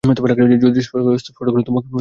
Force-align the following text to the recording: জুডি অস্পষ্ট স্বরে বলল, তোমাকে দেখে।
জুডি 0.03 0.79
অস্পষ্ট 0.79 1.27
স্বরে 1.29 1.51
বলল, 1.51 1.63
তোমাকে 1.63 1.85
দেখে। 1.85 1.89